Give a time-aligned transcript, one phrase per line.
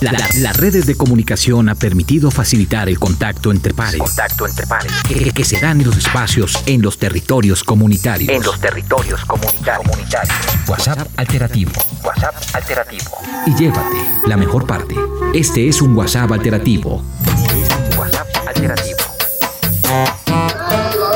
[0.00, 4.00] las redes de comunicación ha permitido facilitar el contacto entre pares.
[4.00, 4.92] Contacto entre pares.
[5.08, 8.30] Que, que se dan en los espacios en los territorios comunitarios.
[8.30, 9.96] En los territorios comunitarios.
[10.66, 11.72] WhatsApp alternativo.
[12.02, 13.18] WhatsApp alternativo.
[13.46, 13.96] Y llévate
[14.26, 14.94] la mejor parte.
[15.32, 17.02] Este es un WhatsApp alternativo.
[17.96, 20.23] WhatsApp alternativo.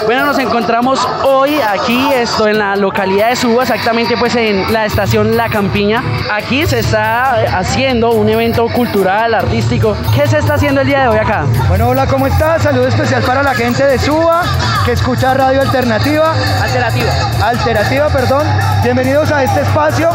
[0.08, 4.86] Bueno, nos encontramos hoy aquí, esto en la localidad de Suba, exactamente pues en la
[4.86, 6.02] estación La Campiña.
[6.32, 9.94] Aquí se está haciendo un evento cultural, artístico.
[10.14, 11.44] ¿Qué se está haciendo el día de hoy acá?
[11.68, 12.62] Bueno, hola, ¿cómo estás?
[12.62, 14.44] Saludo especial para la gente de Suba
[14.86, 16.32] que escucha Radio Alternativa.
[16.62, 17.12] Alternativa.
[17.42, 18.46] Alternativa, perdón.
[18.82, 20.08] Bienvenidos a este espacio.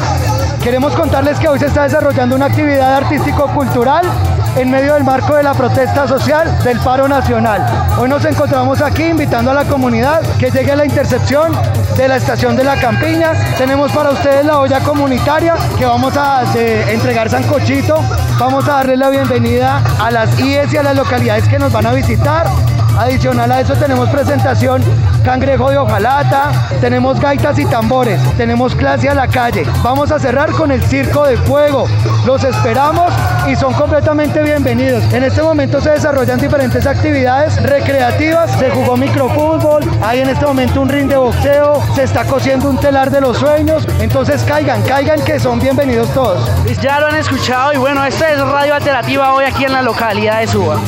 [0.64, 4.10] Queremos contarles que hoy se está desarrollando una actividad artístico-cultural
[4.56, 7.66] en medio del marco de la protesta social del paro nacional.
[7.98, 11.52] Hoy nos encontramos aquí invitando a la comunidad que llegue a la intercepción
[11.98, 13.34] de la estación de la Campiña.
[13.58, 16.44] Tenemos para ustedes la olla comunitaria que vamos a
[16.90, 18.04] entregar sancochito.
[18.40, 21.88] Vamos a darle la bienvenida a las IES y a las localidades que nos van
[21.88, 22.48] a visitar.
[22.98, 24.84] Adicional a eso tenemos presentación
[25.24, 29.66] cangrejo de hojalata, tenemos gaitas y tambores, tenemos clase a la calle.
[29.82, 31.88] Vamos a cerrar con el circo de fuego.
[32.26, 33.12] Los esperamos
[33.48, 35.04] y son completamente bienvenidos.
[35.14, 40.82] En este momento se desarrollan diferentes actividades recreativas, se jugó microfútbol, hay en este momento
[40.82, 45.22] un ring de boxeo, se está cosiendo un telar de los sueños, entonces caigan, caigan
[45.24, 46.50] que son bienvenidos todos.
[46.82, 50.40] Ya lo han escuchado y bueno, esta es Radio Alternativa hoy aquí en la localidad
[50.40, 50.80] de Suba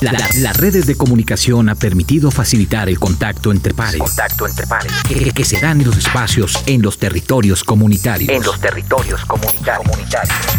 [0.00, 4.00] las redes de comunicación ha permitido facilitar el contacto entre pares.
[4.00, 4.92] Contacto entre pares.
[5.08, 8.30] Que, que, se dan en los espacios en los territorios comunitarios.
[8.30, 9.96] En los territorios comunitarios.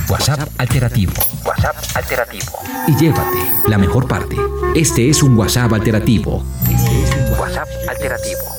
[0.10, 1.14] WhatsApp alternativo.
[1.46, 2.60] WhatsApp alternativo.
[2.88, 3.38] Y llévate
[3.68, 4.36] la mejor parte.
[4.76, 6.44] Este es un WhatsApp alternativo.
[6.64, 8.59] Este es un WhatsApp alternativo.